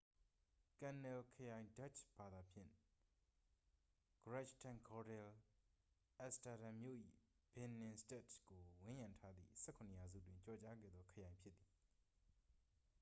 [0.81, 2.71] """ကန်နယ်လ် ခရိုင် ဒတ်ချ်ဘာသာဖြင့်-
[4.25, 5.29] grachtengordel
[6.19, 6.99] အမ်စတာဒန်မြို့၏
[7.53, 11.71] ဘင်နင်စတတ်ဒ်ကို ဝန်းရံထားသည့် ၁၇ ရာစုတွင် ကျော်ကြားခဲ့သော ခရိုင်ဖြစ်သည်။""